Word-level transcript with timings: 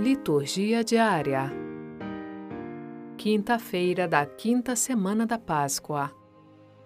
Liturgia 0.00 0.82
diária. 0.82 1.52
Quinta-feira 3.18 4.08
da 4.08 4.24
quinta 4.24 4.74
semana 4.74 5.26
da 5.26 5.38
Páscoa. 5.38 6.10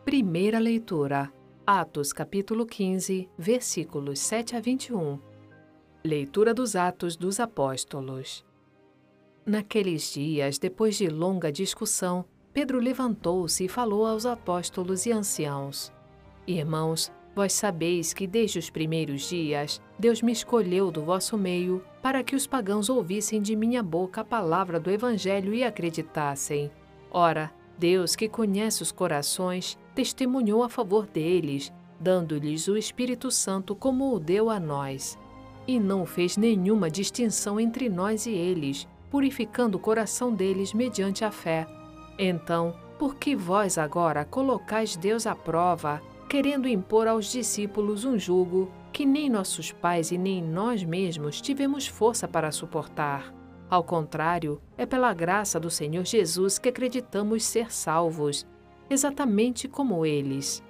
Primeira 0.04 0.58
leitura. 0.58 1.32
Atos 1.64 2.12
capítulo 2.12 2.66
15, 2.66 3.30
versículos 3.38 4.18
7 4.18 4.56
a 4.56 4.60
21. 4.60 5.20
Leitura 6.04 6.52
dos 6.52 6.74
Atos 6.74 7.16
dos 7.16 7.38
Apóstolos. 7.38 8.44
Naqueles 9.46 10.12
dias, 10.12 10.58
depois 10.58 10.96
de 10.96 11.06
longa 11.06 11.52
discussão, 11.52 12.24
Pedro 12.52 12.80
levantou-se 12.80 13.64
e 13.64 13.68
falou 13.68 14.06
aos 14.06 14.26
apóstolos 14.26 15.06
e 15.06 15.12
anciãos: 15.12 15.92
Irmãos, 16.48 17.12
Vós 17.34 17.52
sabeis 17.52 18.12
que 18.12 18.26
desde 18.26 18.58
os 18.58 18.70
primeiros 18.70 19.28
dias 19.28 19.82
Deus 19.98 20.22
me 20.22 20.30
escolheu 20.30 20.90
do 20.90 21.02
vosso 21.02 21.36
meio 21.36 21.82
para 22.00 22.22
que 22.22 22.36
os 22.36 22.46
pagãos 22.46 22.88
ouvissem 22.88 23.42
de 23.42 23.56
minha 23.56 23.82
boca 23.82 24.20
a 24.20 24.24
palavra 24.24 24.78
do 24.78 24.90
Evangelho 24.90 25.52
e 25.52 25.64
acreditassem. 25.64 26.70
Ora, 27.10 27.52
Deus, 27.76 28.14
que 28.14 28.28
conhece 28.28 28.82
os 28.82 28.92
corações, 28.92 29.76
testemunhou 29.94 30.62
a 30.62 30.68
favor 30.68 31.06
deles, 31.06 31.72
dando-lhes 31.98 32.68
o 32.68 32.76
Espírito 32.76 33.30
Santo 33.30 33.74
como 33.74 34.14
o 34.14 34.20
deu 34.20 34.48
a 34.48 34.60
nós. 34.60 35.18
E 35.66 35.80
não 35.80 36.06
fez 36.06 36.36
nenhuma 36.36 36.90
distinção 36.90 37.58
entre 37.58 37.88
nós 37.88 38.26
e 38.26 38.30
eles, 38.30 38.86
purificando 39.10 39.76
o 39.76 39.80
coração 39.80 40.32
deles 40.32 40.72
mediante 40.72 41.24
a 41.24 41.32
fé. 41.32 41.66
Então, 42.18 42.74
por 42.98 43.16
que 43.16 43.34
vós 43.34 43.76
agora 43.76 44.24
colocais 44.24 44.94
Deus 44.94 45.26
à 45.26 45.34
prova, 45.34 46.00
querendo 46.34 46.66
impor 46.66 47.06
aos 47.06 47.30
discípulos 47.30 48.04
um 48.04 48.18
jugo 48.18 48.68
que 48.92 49.06
nem 49.06 49.30
nossos 49.30 49.70
pais 49.70 50.10
e 50.10 50.18
nem 50.18 50.42
nós 50.42 50.82
mesmos 50.82 51.40
tivemos 51.40 51.86
força 51.86 52.26
para 52.26 52.50
suportar. 52.50 53.32
Ao 53.70 53.84
contrário, 53.84 54.60
é 54.76 54.84
pela 54.84 55.14
graça 55.14 55.60
do 55.60 55.70
Senhor 55.70 56.04
Jesus 56.04 56.58
que 56.58 56.70
acreditamos 56.70 57.44
ser 57.44 57.72
salvos, 57.72 58.44
exatamente 58.90 59.68
como 59.68 60.04
eles. 60.04 60.60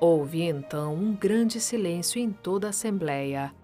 Houve 0.00 0.40
então 0.40 0.94
um 0.94 1.14
grande 1.14 1.60
silêncio 1.60 2.18
em 2.18 2.30
toda 2.30 2.68
a 2.68 2.70
Assembleia. 2.70 3.54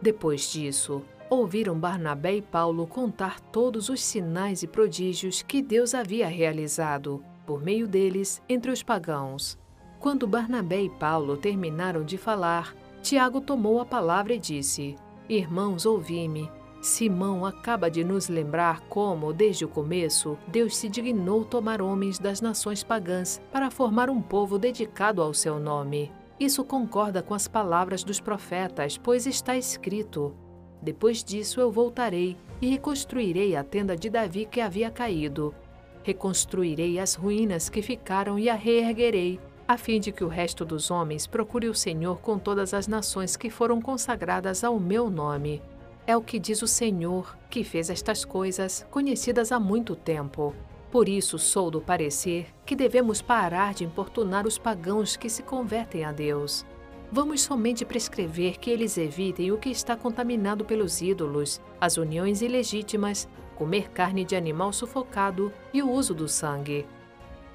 Depois 0.00 0.50
disso, 0.50 1.00
ouviram 1.30 1.78
Barnabé 1.78 2.38
e 2.38 2.42
Paulo 2.42 2.88
contar 2.88 3.38
todos 3.38 3.88
os 3.88 4.02
sinais 4.02 4.64
e 4.64 4.66
prodígios 4.66 5.42
que 5.42 5.62
Deus 5.62 5.94
havia 5.94 6.26
realizado, 6.26 7.24
por 7.46 7.62
meio 7.62 7.86
deles, 7.86 8.42
entre 8.48 8.72
os 8.72 8.82
pagãos. 8.82 9.62
Quando 10.02 10.26
Barnabé 10.26 10.82
e 10.82 10.90
Paulo 10.90 11.36
terminaram 11.36 12.02
de 12.02 12.18
falar, 12.18 12.74
Tiago 13.00 13.40
tomou 13.40 13.80
a 13.80 13.86
palavra 13.86 14.34
e 14.34 14.38
disse: 14.38 14.96
Irmãos, 15.28 15.86
ouvi-me. 15.86 16.50
Simão 16.80 17.46
acaba 17.46 17.88
de 17.88 18.02
nos 18.02 18.28
lembrar 18.28 18.80
como, 18.88 19.32
desde 19.32 19.64
o 19.64 19.68
começo, 19.68 20.36
Deus 20.48 20.76
se 20.76 20.88
dignou 20.88 21.44
tomar 21.44 21.80
homens 21.80 22.18
das 22.18 22.40
nações 22.40 22.82
pagãs 22.82 23.40
para 23.52 23.70
formar 23.70 24.10
um 24.10 24.20
povo 24.20 24.58
dedicado 24.58 25.22
ao 25.22 25.32
seu 25.32 25.60
nome. 25.60 26.10
Isso 26.40 26.64
concorda 26.64 27.22
com 27.22 27.32
as 27.32 27.46
palavras 27.46 28.02
dos 28.02 28.18
profetas, 28.18 28.98
pois 28.98 29.24
está 29.24 29.56
escrito: 29.56 30.34
Depois 30.82 31.22
disso 31.22 31.60
eu 31.60 31.70
voltarei 31.70 32.36
e 32.60 32.66
reconstruirei 32.66 33.54
a 33.54 33.62
tenda 33.62 33.96
de 33.96 34.10
Davi 34.10 34.48
que 34.50 34.60
havia 34.60 34.90
caído. 34.90 35.54
Reconstruirei 36.02 36.98
as 36.98 37.14
ruínas 37.14 37.68
que 37.68 37.80
ficaram 37.80 38.36
e 38.36 38.48
a 38.48 38.56
reerguerei 38.56 39.38
a 39.66 39.76
fim 39.76 40.00
de 40.00 40.12
que 40.12 40.24
o 40.24 40.28
resto 40.28 40.64
dos 40.64 40.90
homens 40.90 41.26
procure 41.26 41.68
o 41.68 41.74
Senhor 41.74 42.20
com 42.20 42.38
todas 42.38 42.74
as 42.74 42.86
nações 42.86 43.36
que 43.36 43.50
foram 43.50 43.80
consagradas 43.80 44.64
ao 44.64 44.78
meu 44.78 45.08
nome. 45.08 45.62
É 46.06 46.16
o 46.16 46.20
que 46.20 46.38
diz 46.38 46.62
o 46.62 46.66
Senhor, 46.66 47.36
que 47.48 47.62
fez 47.62 47.88
estas 47.88 48.24
coisas, 48.24 48.86
conhecidas 48.90 49.52
há 49.52 49.60
muito 49.60 49.94
tempo. 49.94 50.54
Por 50.90 51.08
isso 51.08 51.38
sou 51.38 51.70
do 51.70 51.80
parecer 51.80 52.48
que 52.66 52.76
devemos 52.76 53.22
parar 53.22 53.72
de 53.72 53.84
importunar 53.84 54.46
os 54.46 54.58
pagãos 54.58 55.16
que 55.16 55.30
se 55.30 55.42
convertem 55.42 56.04
a 56.04 56.12
Deus. 56.12 56.66
Vamos 57.10 57.42
somente 57.42 57.84
prescrever 57.84 58.58
que 58.58 58.70
eles 58.70 58.98
evitem 58.98 59.52
o 59.52 59.58
que 59.58 59.70
está 59.70 59.96
contaminado 59.96 60.64
pelos 60.64 61.00
ídolos, 61.00 61.60
as 61.80 61.96
uniões 61.96 62.42
ilegítimas, 62.42 63.28
comer 63.54 63.90
carne 63.90 64.24
de 64.24 64.34
animal 64.34 64.72
sufocado 64.72 65.52
e 65.72 65.82
o 65.82 65.90
uso 65.90 66.14
do 66.14 66.26
sangue. 66.26 66.86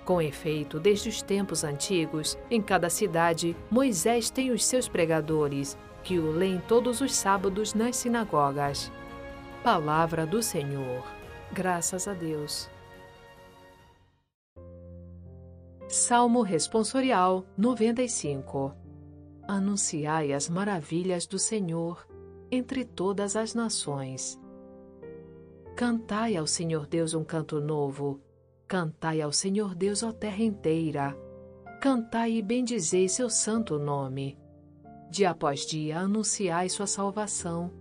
Com 0.08 0.22
efeito, 0.22 0.80
desde 0.80 1.10
os 1.10 1.22
tempos 1.22 1.66
antigos, 1.66 2.38
em 2.50 2.62
cada 2.62 2.90
cidade, 2.90 3.58
Moisés 3.70 4.30
tem 4.30 4.52
os 4.52 4.64
seus 4.64 4.88
pregadores, 4.88 5.78
que 6.02 6.18
o 6.18 6.32
leem 6.32 6.62
todos 6.66 7.02
os 7.02 7.14
sábados 7.14 7.74
nas 7.74 7.98
sinagogas. 7.98 8.90
Palavra 9.62 10.26
do 10.26 10.42
Senhor. 10.42 11.04
Graças 11.52 12.08
a 12.08 12.14
Deus. 12.14 12.70
Salmo 15.90 16.42
Responsorial 16.42 17.46
95 17.58 18.74
Anunciai 19.46 20.32
as 20.32 20.48
maravilhas 20.48 21.28
do 21.28 21.38
Senhor 21.38 22.08
entre 22.50 22.86
todas 22.86 23.36
as 23.36 23.54
nações. 23.54 24.40
Cantai 25.76 26.38
ao 26.38 26.48
Senhor 26.48 26.88
Deus 26.88 27.14
um 27.14 27.26
canto 27.26 27.60
novo 27.60 28.22
Cantai 28.68 29.22
ao 29.22 29.32
Senhor 29.32 29.74
Deus, 29.74 30.04
ó 30.04 30.12
terra 30.12 30.44
inteira. 30.44 31.18
Cantai 31.82 32.34
e 32.34 32.42
bendizei 32.42 33.08
seu 33.08 33.30
santo 33.30 33.80
nome. 33.80 34.38
Dia 35.10 35.30
após 35.30 35.66
dia 35.66 36.00
anunciai 36.00 36.68
sua 36.68 36.86
salvação. 36.86 37.72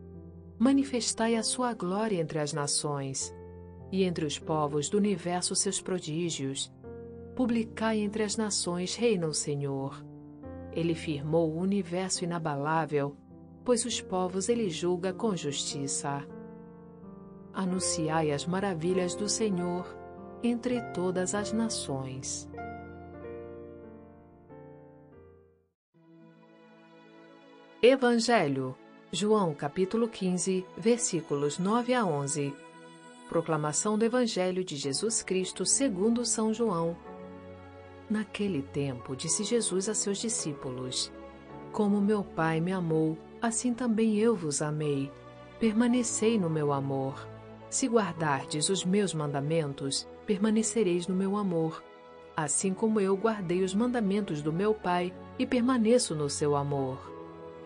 Manifestai 0.56 1.34
a 1.34 1.42
sua 1.42 1.74
glória 1.74 2.20
entre 2.20 2.38
as 2.38 2.52
nações 2.52 3.34
e 3.90 4.04
entre 4.04 4.24
os 4.24 4.38
povos 4.38 4.88
do 4.88 4.96
universo 4.96 5.56
seus 5.56 5.80
prodígios. 5.80 6.72
Publicai 7.34 7.98
entre 7.98 8.22
as 8.22 8.36
nações, 8.36 8.94
reina 8.94 9.26
o 9.26 9.34
Senhor. 9.34 10.06
Ele 10.70 10.94
firmou 10.94 11.50
o 11.50 11.58
universo 11.58 12.22
inabalável, 12.22 13.16
pois 13.64 13.84
os 13.84 14.00
povos 14.00 14.48
ele 14.48 14.70
julga 14.70 15.12
com 15.12 15.34
justiça. 15.34 16.24
Anunciai 17.52 18.30
as 18.30 18.46
maravilhas 18.46 19.16
do 19.16 19.28
Senhor 19.28 20.05
entre 20.42 20.80
todas 20.92 21.34
as 21.34 21.52
nações. 21.52 22.48
Evangelho, 27.82 28.76
João 29.12 29.54
capítulo 29.54 30.08
15, 30.08 30.66
versículos 30.76 31.58
9 31.58 31.94
a 31.94 32.04
11. 32.04 32.54
Proclamação 33.28 33.98
do 33.98 34.04
Evangelho 34.04 34.64
de 34.64 34.76
Jesus 34.76 35.22
Cristo 35.22 35.64
segundo 35.64 36.24
São 36.24 36.52
João. 36.52 36.96
Naquele 38.08 38.62
tempo, 38.62 39.16
disse 39.16 39.44
Jesus 39.44 39.88
a 39.88 39.94
seus 39.94 40.18
discípulos: 40.18 41.12
Como 41.72 42.00
meu 42.00 42.24
Pai 42.24 42.60
me 42.60 42.72
amou, 42.72 43.18
assim 43.42 43.74
também 43.74 44.16
eu 44.16 44.34
vos 44.34 44.62
amei. 44.62 45.10
Permanecei 45.58 46.38
no 46.38 46.48
meu 46.48 46.72
amor. 46.72 47.35
Se 47.76 47.88
guardardes 47.88 48.70
os 48.70 48.86
meus 48.86 49.12
mandamentos, 49.12 50.08
permanecereis 50.24 51.06
no 51.06 51.14
meu 51.14 51.36
amor, 51.36 51.84
assim 52.34 52.72
como 52.72 52.98
eu 52.98 53.14
guardei 53.14 53.62
os 53.62 53.74
mandamentos 53.74 54.40
do 54.40 54.50
meu 54.50 54.72
Pai 54.72 55.12
e 55.38 55.46
permaneço 55.46 56.14
no 56.14 56.30
seu 56.30 56.56
amor. 56.56 56.98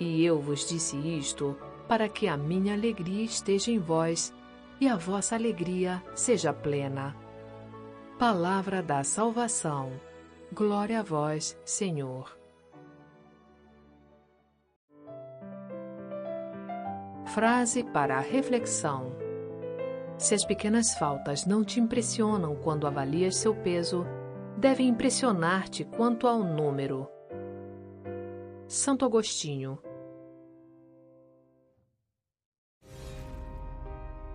E 0.00 0.24
eu 0.24 0.40
vos 0.40 0.68
disse 0.68 0.96
isto 0.96 1.56
para 1.86 2.08
que 2.08 2.26
a 2.26 2.36
minha 2.36 2.74
alegria 2.74 3.22
esteja 3.22 3.70
em 3.70 3.78
vós 3.78 4.34
e 4.80 4.88
a 4.88 4.96
vossa 4.96 5.36
alegria 5.36 6.02
seja 6.12 6.52
plena. 6.52 7.14
Palavra 8.18 8.82
da 8.82 9.04
salvação. 9.04 9.92
Glória 10.52 10.98
a 10.98 11.02
vós, 11.04 11.56
Senhor. 11.64 12.36
Frase 17.26 17.84
para 17.84 18.16
a 18.16 18.20
reflexão. 18.20 19.29
Se 20.20 20.34
as 20.34 20.44
pequenas 20.44 20.94
faltas 20.98 21.46
não 21.46 21.64
te 21.64 21.80
impressionam 21.80 22.54
quando 22.54 22.86
avalias 22.86 23.36
seu 23.36 23.54
peso, 23.54 24.04
devem 24.54 24.88
impressionar-te 24.88 25.82
quanto 25.82 26.26
ao 26.26 26.44
número. 26.44 27.08
Santo 28.68 29.06
Agostinho 29.06 29.78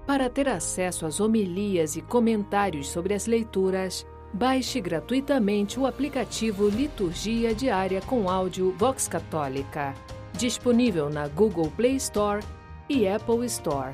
Para 0.07 0.27
ter 0.27 0.49
acesso 0.49 1.05
às 1.05 1.19
homilias 1.19 1.95
e 1.95 2.01
comentários 2.01 2.89
sobre 2.89 3.13
as 3.13 3.27
leituras, 3.27 4.07
baixe 4.33 4.81
gratuitamente 4.81 5.79
o 5.79 5.85
aplicativo 5.85 6.67
Liturgia 6.67 7.53
Diária 7.53 8.01
com 8.01 8.27
áudio 8.27 8.71
Vox 8.75 9.07
Católica, 9.07 9.93
disponível 10.33 11.11
na 11.11 11.27
Google 11.27 11.69
Play 11.69 11.95
Store 11.97 12.43
e 12.89 13.07
Apple 13.07 13.45
Store. 13.45 13.93